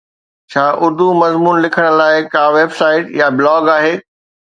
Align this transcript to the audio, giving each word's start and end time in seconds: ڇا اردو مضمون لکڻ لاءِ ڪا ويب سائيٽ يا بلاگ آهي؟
ڇا 0.51 0.63
اردو 0.85 1.07
مضمون 1.21 1.55
لکڻ 1.63 1.85
لاءِ 1.99 2.15
ڪا 2.33 2.43
ويب 2.55 2.71
سائيٽ 2.79 3.05
يا 3.19 3.27
بلاگ 3.37 3.63
آهي؟ 3.77 3.93